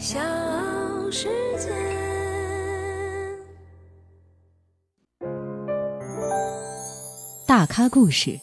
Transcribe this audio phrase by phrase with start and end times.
[0.00, 0.18] 小
[1.10, 1.68] 世界。
[7.46, 8.40] 大咖故事，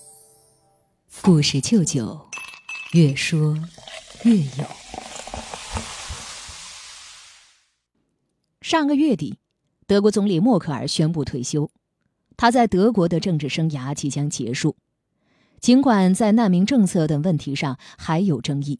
[1.24, 2.22] 故事舅舅，
[2.94, 3.58] 越说
[4.24, 4.68] 越有。
[8.62, 9.40] 上个月底，
[9.88, 11.72] 德国总理默克尔宣布退休，
[12.38, 14.76] 他在德国的政治生涯即将结束。
[15.60, 18.80] 尽管在难民政策等问题上还有争议。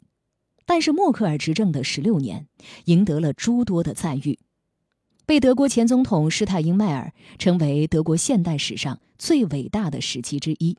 [0.68, 2.46] 但是默克尔执政的十六年，
[2.86, 4.38] 赢得了诸多的赞誉，
[5.26, 10.78] 被德国前总统施泰因迈尔称为德国现代史上最伟大的时期之一。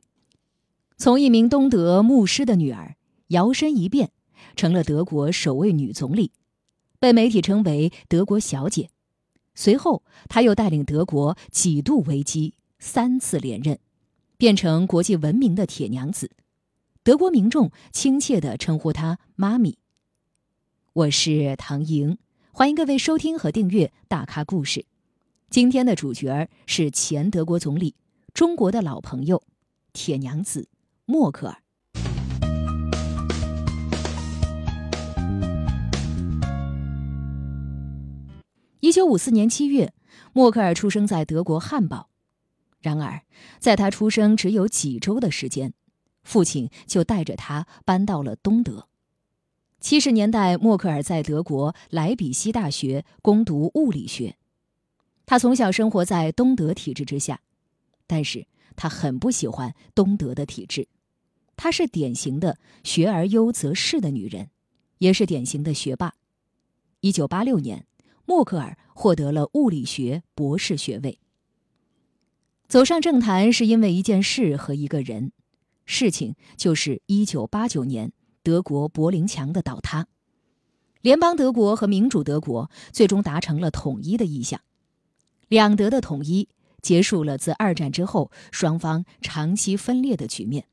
[0.95, 2.95] 从一名东德牧师的女儿
[3.29, 4.11] 摇身一变，
[4.55, 6.31] 成了德国首位女总理，
[6.99, 8.89] 被媒体称为“德国小姐”。
[9.55, 13.79] 随后，她又带领德国几度危机，三次连任，
[14.37, 16.29] 变成国际闻名的铁娘子。
[17.01, 19.77] 德国民众亲切地称呼她“妈咪”。
[20.91, 22.17] 我是唐莹，
[22.51, 24.81] 欢迎各位收听和订阅《大咖故事》。
[25.49, 27.95] 今天的主角是前德国总理、
[28.33, 29.41] 中国的老朋友——
[29.93, 30.67] 铁娘子
[31.05, 31.61] 默克尔。
[38.81, 39.93] 一九五四年七月，
[40.33, 42.09] 默克尔出生在德国汉堡。
[42.81, 43.21] 然而，
[43.59, 45.73] 在他出生只有几周的时间。
[46.29, 48.87] 父亲就带着他搬到了东德。
[49.79, 54.35] 七十年代，默克尔在德国莱比锡大学攻读物理学。
[55.25, 57.41] 他从小生活在东德体制之下，
[58.05, 60.87] 但是他很不喜欢东德的体制。
[61.57, 64.51] 她是典型的学而优则仕的女人，
[64.99, 66.13] 也是典型的学霸。
[66.99, 67.87] 一九八六年，
[68.25, 71.17] 默克尔获得了物理学博士学位。
[72.67, 75.31] 走上政坛是因为一件事和一个人。
[75.91, 80.05] 事情就是一九八九年德国柏林墙的倒塌，
[81.01, 84.61] 联邦德国和民主德国最终达成了统一的意向，
[85.47, 86.47] 两德的统一
[86.83, 90.65] 结束了自二战之后双方长期分裂的局面，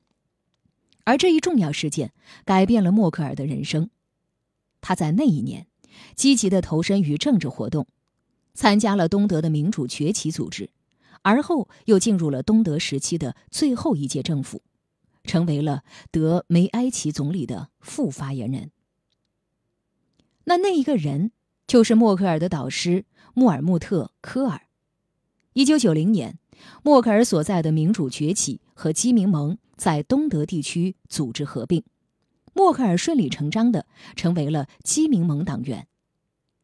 [1.05, 2.13] 而这一重要事件
[2.45, 3.89] 改变了默克尔的人生，
[4.83, 5.67] 他在那一年
[6.15, 7.87] 积极地投身于政治活动，
[8.53, 10.69] 参加了东德的民主崛起组织，
[11.23, 14.61] 而后又进入了东德时期的最后一届政府。
[15.27, 18.71] 成为了德梅埃奇总理的副发言人。
[20.45, 21.33] 那那一个人
[21.67, 23.05] 就是默克尔的导师
[23.35, 24.63] 穆尔穆特·科尔。
[25.53, 26.39] 一九九零年，
[26.83, 31.83] 默克尔所在的民主崛起和基民盟在东德地区组织合并，
[32.55, 35.89] 默克尔顺理成章的成为了基民盟党员。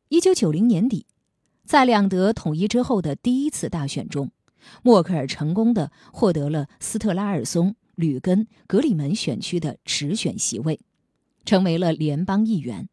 [0.08, 1.06] 一九九零年底，
[1.64, 4.30] 在两德统一之后的第一次大选中，
[4.82, 7.74] 默克尔成功的获得了斯特拉尔松。
[7.94, 10.80] 吕根、格里门选区的直选席位，
[11.44, 12.88] 成为了联邦议员。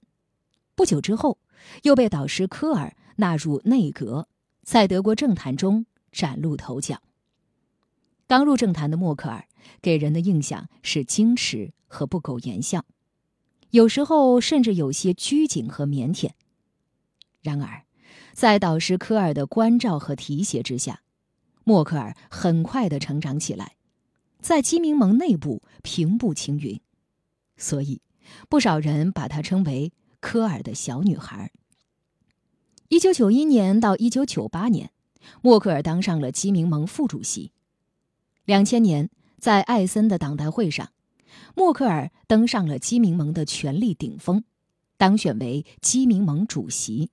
[0.76, 1.38] 不久之后，
[1.84, 4.28] 又被导师科尔纳入内阁，
[4.64, 7.02] 在德国政坛中崭露头角。
[8.28, 9.48] 刚入政坛的默克尔
[9.82, 12.86] 给人的印象是矜持和不苟言笑，
[13.72, 16.30] 有时候甚至有些拘谨和腼腆。
[17.42, 17.86] 然而，
[18.34, 21.02] 在导师科尔的关照和提携之下，
[21.64, 23.76] 默克尔很快的成长起来。
[24.42, 26.80] 在基民盟内部平步青云，
[27.58, 28.02] 所以
[28.48, 31.52] 不少人把她称为科尔的小女孩。
[32.88, 34.92] 一九九一年到一九九八年，
[35.42, 37.52] 默克尔当上了基民盟副主席。
[38.46, 40.90] 两千年，在艾森的党代会上，
[41.56, 44.44] 默克尔登上了基民盟的权力顶峰，
[44.98, 47.12] 当选为基民盟主席。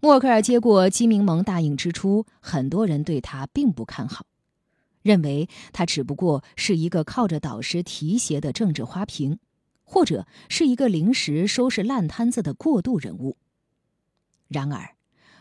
[0.00, 4.26] 默克尔接过基民盟大印之初，很多人对他并不看好。
[5.02, 9.38] 认为他只不过是一个靠着导师提携的政治花瓶，
[9.82, 13.36] 或者是一个临时收拾烂摊子的过渡人物。
[14.48, 14.96] 然而，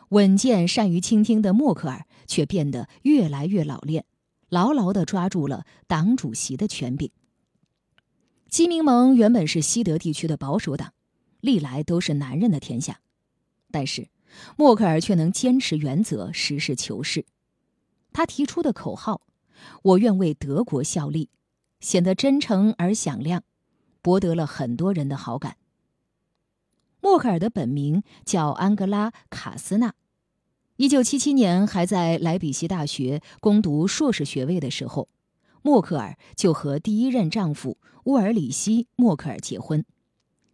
[0.09, 4.05] 稳健善于倾听的默克尔却变得越来越老练，
[4.49, 7.11] 牢牢地抓住了党主席的权柄。
[8.49, 10.93] 基民盟原本是西德地区的保守党，
[11.41, 12.99] 历来都是男人的天下，
[13.71, 14.09] 但是
[14.55, 17.25] 默克尔却能坚持原则，实事求是。
[18.11, 19.21] 他提出的口号。
[19.83, 21.29] 我愿为德国效力，
[21.79, 23.43] 显得真诚而响亮，
[24.01, 25.57] 博得了很多人的好感。
[27.01, 29.93] 默克尔的本名叫安格拉·卡斯纳。
[30.75, 35.09] 一九七七年还在莱比锡大学攻读硕士学位的时候，
[35.61, 39.85] 默克尔就和第一任丈夫乌尔里希·默克尔结婚，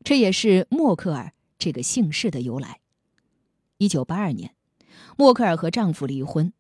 [0.04, 2.80] 这也是默克尔这个姓氏的由来。
[3.78, 4.56] 一九八二年，
[5.16, 6.54] 默克尔和丈夫离婚。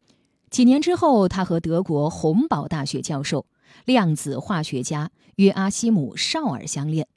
[0.55, 3.45] 几年之后，他和德国洪堡大学教授、
[3.83, 7.09] 量子化学家约阿希姆·绍尔相恋，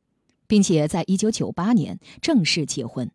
[0.48, 3.12] 并且在1998年正式结婚。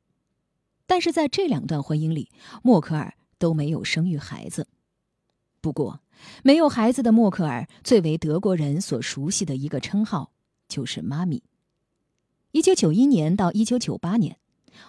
[0.85, 2.29] 但是在这两段婚姻里，
[2.61, 4.69] 默克尔都没有生育孩子。
[5.59, 5.99] 不过，
[6.41, 10.31] 没有孩子的默克尔最为德国人所熟悉的一个称号
[10.69, 11.43] 就是“妈咪”。
[12.53, 14.37] 一九九一年到一九九八年，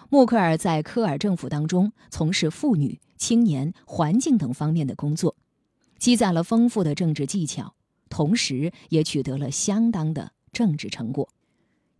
[0.09, 5.35] 默克尔在科尔政府当中从事妇女、青年、环境等方面的工作，
[5.97, 7.75] 积攒了丰富的政治技巧，
[8.09, 11.29] 同时也取得了相当的政治成果。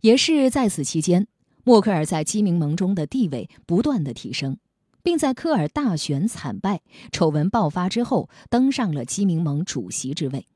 [0.00, 1.26] 也是在此期间，
[1.64, 4.58] 默克尔在基民盟中的地位不断的提升，
[5.02, 10.46] 并在科尔大选惨败、丑闻爆发之后，登上了基民盟主席之位。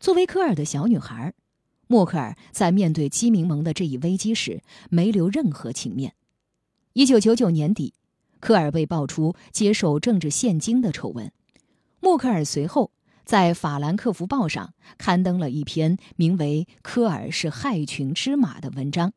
[0.00, 1.34] 作为科尔的小女孩，
[1.86, 6.14] 默克尔在面对基民盟的这一危机时，没留任何情面。
[6.92, 7.94] 一九九九年底，
[8.40, 11.32] 科尔被爆出接受政治现金的丑闻，
[12.00, 12.90] 默克尔随后。
[13.22, 19.12] 在《法兰克福报》上刊登了一篇名为《科尔是害群之马》的文章，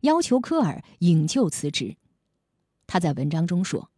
[0.00, 1.96] 要求科尔引咎辞职。
[2.86, 3.90] 他在文章中说：“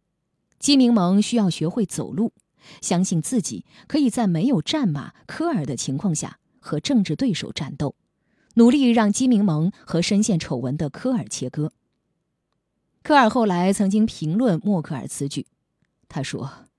[0.59, 2.33] 基民盟需要学会走路，
[2.81, 7.95] 相信自己可以在没有战马科尔的情况下和政治对手战斗，
[8.55, 11.71] 努力让基民盟和深陷丑闻的科尔切割。”
[13.03, 15.45] 科尔后来曾经评论默克尔此举，
[16.07, 16.69] 他说：“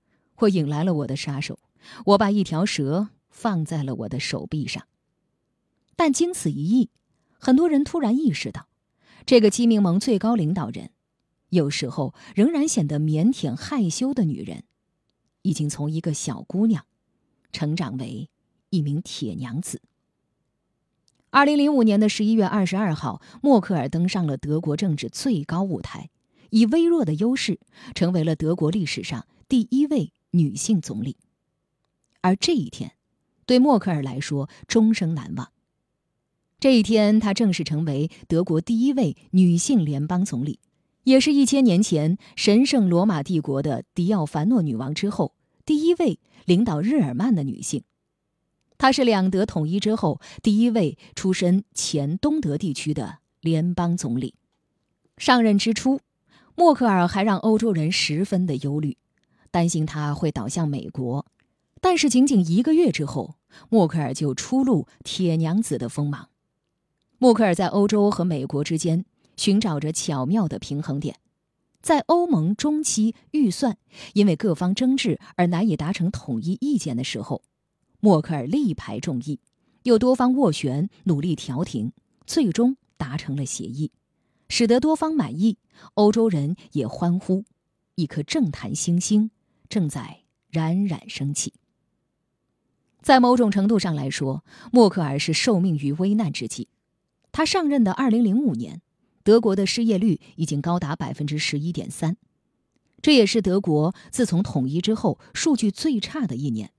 [0.41, 1.59] 我引来了我的杀手。”
[2.03, 4.87] 我把一条蛇放在了我的手臂上，
[5.95, 6.89] 但经此一役，
[7.37, 8.67] 很多人突然意识到，
[9.23, 10.89] 这个基民盟最高领导人，
[11.49, 14.63] 有时候仍然显得腼腆害羞的女人，
[15.43, 16.85] 已经从一个小姑娘，
[17.51, 18.31] 成长为
[18.71, 19.79] 一名铁娘子。
[21.29, 26.09] 二零零五年的十一月二十二号，默克尔登上了德国政治最高舞台，
[26.55, 27.59] 以微弱的优势，
[27.93, 31.17] 成为了德国历史上第一位女性总理。
[32.21, 32.93] 而这一天，
[33.45, 35.51] 对默克尔来说终生难忘。
[36.57, 40.61] 这一天，她正式成为德国第一位女性联邦总理，
[41.03, 45.35] 也是一千年前神圣罗马帝国的迪奥凡诺女王之后
[45.65, 47.83] 第一位领导日耳曼的女性。
[48.77, 54.35] 她是两德统一之后第一位出身前东德地区的联邦总理。
[55.17, 55.99] 上任之初，
[56.55, 58.97] 默克尔还让欧洲人十分的忧虑，
[59.51, 61.25] 担心他会倒向美国。
[61.81, 63.35] 但是，仅仅一个月之后，
[63.69, 66.29] 默克尔就初露铁娘子的锋芒。
[67.17, 69.05] 默克尔在欧洲和美国之间
[69.37, 71.17] 寻找着巧妙的平衡点，
[71.81, 73.77] 在欧盟中期预算
[74.13, 77.41] 因为各方争执而难以达成统一意见的时候，
[77.99, 79.39] 默克尔力排众议，
[79.83, 81.91] 又多方斡旋，努力调停，
[82.25, 83.91] 最终达成了协议，
[84.47, 85.57] 使得多方满意，
[85.95, 87.45] 欧洲人也欢呼，
[87.95, 89.31] 一颗政坛新星
[89.67, 91.53] 正在冉冉升起。
[93.01, 96.69] 在某种程度上来说，默克尔是受命于危难之际。
[97.31, 98.81] 他上任的2005年，
[99.23, 102.17] 德国的失业率已经高达百分之十一点三，
[103.01, 106.71] 这也是德国自从统一之后数据最差的一年。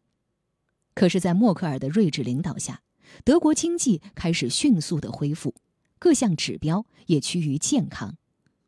[0.95, 2.81] 可是，在默克尔的睿智领导下，
[3.23, 5.55] 德国经济开始迅速的恢复，
[5.99, 8.17] 各项指标也趋于健康，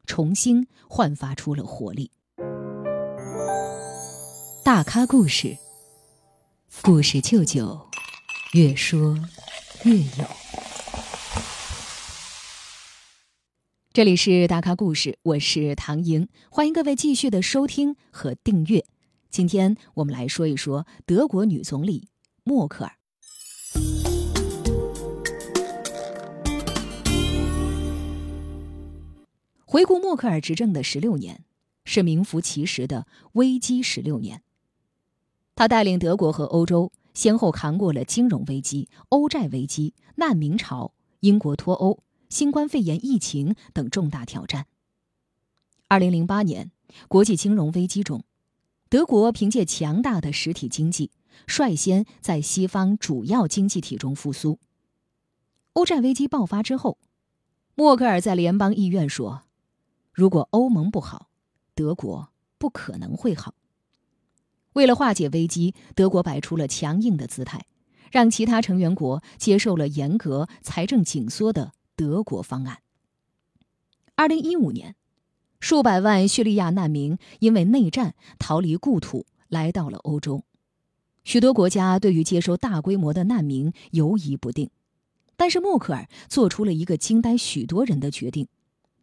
[0.07, 2.11] 重新焕发出了活力。
[4.65, 5.59] 大咖故事。
[6.83, 7.89] 故事舅舅，
[8.53, 9.19] 越说
[9.85, 10.25] 越有。
[13.93, 18.85] 这里是大咖故事，我是唐莹，欢迎各位继续的收听和订阅。
[19.29, 22.09] 今天我们来说一说德国女总理
[22.45, 22.98] 默克尔。
[29.71, 31.45] 回顾默克尔执政的十六年，
[31.85, 34.43] 是名副其实的危机十六年。
[35.55, 44.65] 他带领德国和欧洲先后扛过了金融危机、欧债危机、难民潮、英国脱欧、新冠肺炎疫情等重大挑战。
[45.87, 46.73] 二零零八年
[47.07, 48.25] 国际金融危机中，
[48.89, 51.11] 德国凭借强大的实体经济，
[51.47, 54.59] 率先在西方主要经济体中复苏。
[55.75, 56.97] 欧债危机爆发之后，
[57.75, 59.43] 默克尔在联邦议院说
[60.19, 61.29] ：“如果欧盟不好，
[61.77, 63.55] 德国不可能会好。”
[64.75, 67.67] 为了化解危机，德国摆出了强硬的姿态，
[68.11, 72.79] 让其他成员国接受了严格财政紧缩的德国方案。
[74.17, 74.97] 二零一五年，
[75.61, 80.43] 数百万叙利亚难民因为内战逃离故土，来到了欧洲。
[81.23, 84.69] 许多国家对于接收大规模的难民犹疑不定，
[85.37, 88.49] 但是默克尔做出了一个惊呆许多人的决定：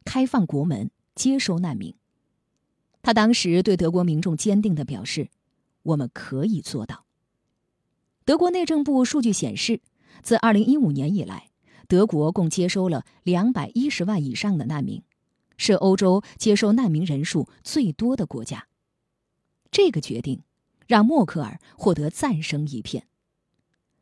[0.04, 1.96] 开放国门，接收难民。
[3.02, 5.30] 他当时对德国民众坚定地表示。
[5.86, 7.06] 我们可以做到。
[8.26, 9.82] 德国内政部数据显示，
[10.24, 11.52] 自2015年以来，
[11.88, 15.04] 德国共接收了210万以上的难民，
[15.58, 18.68] 是欧洲接收难民人数最多的国家。
[19.70, 20.42] 这个决定
[20.88, 23.04] 让默克尔获得赞声一片，《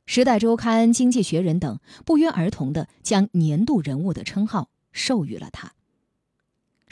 [0.05, 5.73] 时代周刊》《经济学人》等不约而同地将年度人物的称号授予了他。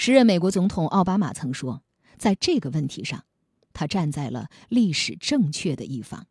[0.04, 1.84] 时任美国总统奥巴马曾说，
[2.18, 3.24] 在这个问题上，
[3.72, 6.26] 他站在了历史正确的一方。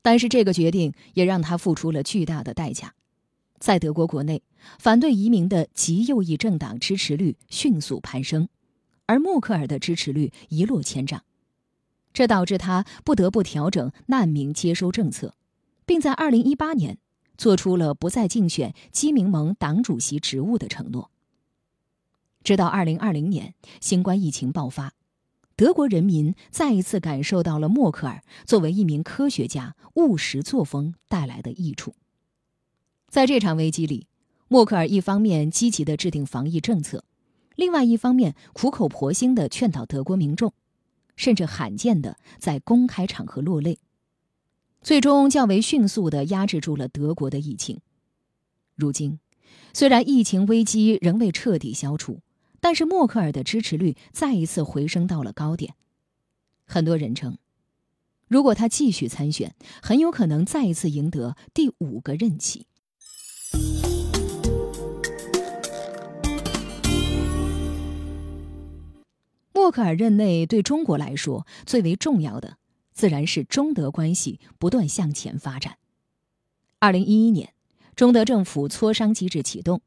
[0.00, 2.94] 但是这个决定也让他付出了巨大的代价，
[3.58, 4.44] 在德国国内，
[4.78, 8.48] 反对移民的极右翼政党支持率迅速攀升，
[9.06, 11.24] 而默克尔的支持率一落千丈，
[12.12, 15.34] 这导致他不得不调整难民接收政策，
[15.84, 16.98] 并在2018年
[17.36, 21.10] 做出了不再竞选基民盟党主席职务的承诺。
[22.46, 24.92] 直到2020年，新冠疫情爆发。
[25.56, 31.94] 德国人民再一次感受到了默克尔作为一名科学家务实作风带来的益处。
[33.08, 34.06] 在这场危机里，
[34.46, 37.02] 默克尔一方面积极地制定防疫政策，
[37.56, 40.52] 另外一方面苦口婆心地劝导德国民众，
[41.16, 43.80] 甚至罕见地在公开场合落泪，
[44.82, 47.80] 最终较为迅速地压制住了德国的疫情。
[48.76, 49.18] 如今，
[49.72, 52.20] 虽然疫情危机仍未彻底消除。
[52.60, 55.74] 但是默克尔的支持率再一次回升到了高点，
[56.64, 57.38] 很多人称，
[58.28, 62.66] 如果他继续参选，很有可能再一次赢得第五个任期。
[69.52, 72.58] 默克尔任内对中国来说最为重要的，
[72.92, 75.78] 自然是中德关系不断向前发展。
[76.78, 77.52] 二零一一年，
[77.96, 79.80] 中德政府磋商机制启动。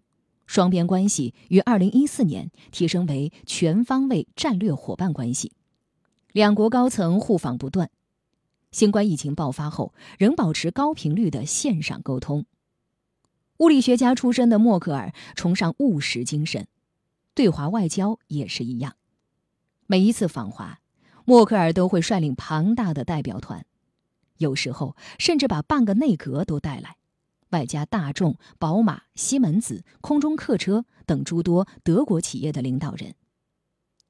[0.50, 5.52] 双边关系于二零一四年提升为全方位战略伙伴关系，
[6.32, 7.92] 两国高层互访不断。
[8.72, 12.48] 新冠疫情爆发后，仍保持高频率的线上沟通。
[13.58, 16.68] 物理学家出身的默克尔崇尚务实精神，
[17.36, 18.96] 对华外交也是一样。
[19.86, 20.80] 每一次访华，
[21.26, 23.68] 默克尔都会率领庞大的代表团，
[24.40, 26.96] 有时候甚至把半个内阁都带来。
[27.50, 33.16] 外加大众、宝马、西门子、空中客车等诸多德国企业的领导人。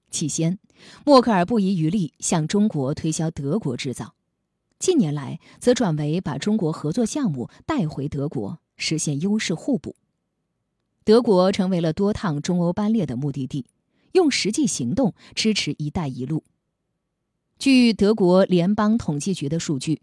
[0.09, 0.57] 起先，
[1.05, 4.15] 默克尔不遗余力向中国推销德国制造；
[4.79, 9.95] 近年来，则转为把中国合作项目带回德国，实现优势互补。
[11.03, 13.65] 德国成为了多趟中欧班列的目的地，
[14.13, 16.43] 用实际行动支持“一带一路”。
[17.59, 20.01] 据德国联邦统计局的数据，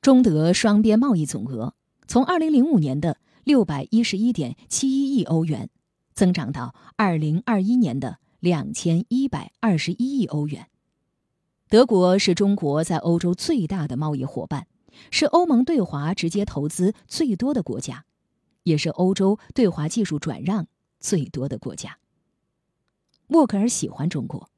[0.00, 1.74] 中德双边贸易总额。
[2.10, 5.70] 从二零零五年的六百一十一点七一亿欧元，
[6.12, 10.66] 增长到二零二一年的两千一百二十一亿欧元。
[11.68, 14.66] 德国是中国在欧洲最大的贸易伙伴，
[15.12, 18.04] 是欧盟对华直接投资最多的国家，
[18.64, 20.66] 也是欧洲对华技术转让
[20.98, 21.98] 最多的国家。
[23.28, 24.50] 默克尔喜欢中国。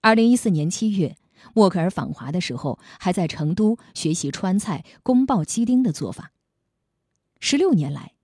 [0.00, 1.18] 二零一四年七月，
[1.52, 6.32] 默克尔访华的时候，还在成都学习川菜宫爆鸡丁的做法。
[7.40, 8.14] 十六年来，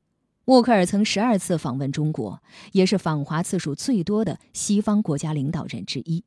[0.45, 2.43] 默克尔曾十二次访问中国，
[2.73, 6.25] 也是访华次数最多的西方国家领导人之一。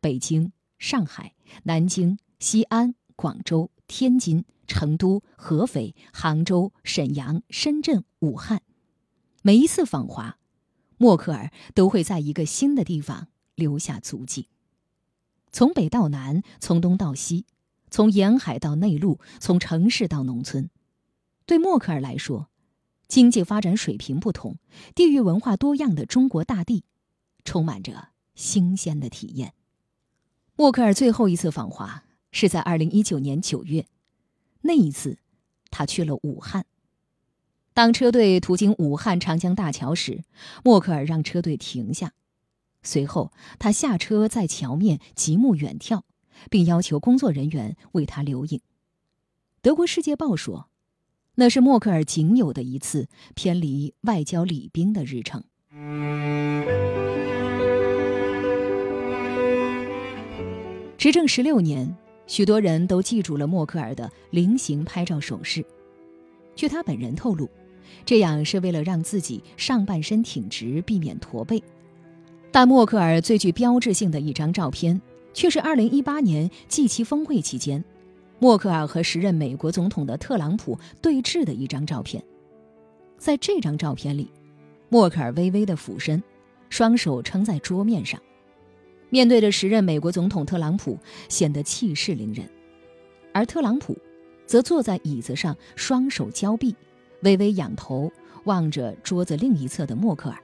[0.00, 8.62] 北京、上海、南京、西安、广州、天津、成都、合肥、杭州、沈阳、深圳、武汉，
[9.42, 10.38] 每一次访华，
[10.96, 14.48] 默克尔都会在一个新的地方留下足迹。
[15.52, 17.44] 从北到南，从东到西，
[17.90, 20.70] 从沿海到内陆，从城市到农村。
[21.46, 22.48] 对默克尔来说，
[23.08, 24.58] 经济发展水平不同、
[24.94, 26.84] 地域文化多样的中国大地，
[27.44, 29.54] 充满着新鲜的体验。
[30.54, 33.86] 默克尔最后一次访华是在二零一九年九月，
[34.60, 35.18] 那一次，
[35.72, 36.66] 他去了武汉。
[37.74, 40.22] 当车队途经武汉长江大桥时，
[40.62, 42.12] 默克尔让车队停下，
[42.84, 46.02] 随后他下车在桥面极目远眺，
[46.48, 48.60] 并要求工作人员为他留影。
[49.60, 50.69] 德国《世界报》说。
[51.40, 55.42] 那是默克尔仅有的一次偏离外交礼宾的日程。
[60.98, 65.64] 执政十六年，许多人都记住了默克尔的菱形拍照手势。
[66.54, 67.48] 据他本人透露，
[68.04, 71.62] 这样是为了让自己上半身挺直，避免驼背。
[72.52, 75.00] 但默克尔最具标志性的一张照片，
[75.32, 77.82] 却是2018年 G7 峰会期间。
[78.40, 82.24] 默克尔和时任美国总统的特朗普对峙的一张照片，
[83.18, 84.32] 在这张照片里，
[84.88, 86.22] 默克尔微微的俯身，
[86.70, 88.18] 双手撑在桌面上，
[89.10, 92.46] 面对着时任美国总统特朗普，显得气势凌人；
[93.34, 93.94] 而特朗普
[94.46, 96.74] 则坐在椅子上，双手交臂，
[97.20, 98.10] 微微仰头
[98.44, 100.38] 望着桌子另一侧的默克尔。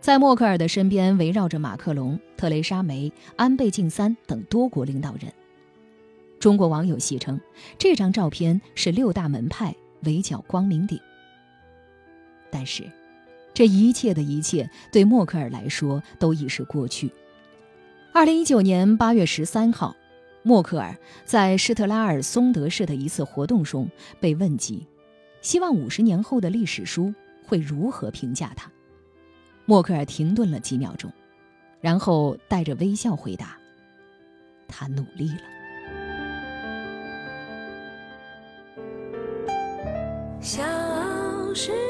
[0.00, 5.32] 在默克尔的身边围绕着马克龙、特蕾莎梅、安倍晋三等多国领导人。
[6.38, 7.40] 中国网友戏称，
[7.78, 11.00] 这张照片是六大门派围剿光明顶。
[12.50, 12.84] 但是，
[13.52, 17.10] 这一切的一切对默克尔来说都已是过去。
[18.12, 19.94] 二零一九年八月十三号，
[20.42, 23.90] 默克尔在施特拉尔松德市的一次活动中
[24.20, 24.86] 被问及，
[25.42, 27.12] 希望五十年后的历史书
[27.44, 28.70] 会如何评价他。
[29.66, 31.12] 默克尔停顿了几秒钟，
[31.80, 33.58] 然后带着微笑回答
[34.68, 35.42] ：“他努力了。”
[41.58, 41.87] 是